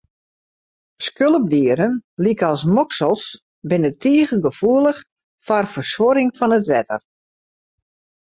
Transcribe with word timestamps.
Skulpdieren 1.07 1.91
lykas 2.27 2.61
moksels, 2.77 3.25
binne 3.73 3.91
tige 4.05 4.37
gefoelich 4.45 5.01
foar 5.49 5.65
fersuorring 5.75 6.31
fan 6.39 6.55
it 6.57 6.65
wetter. 6.71 7.01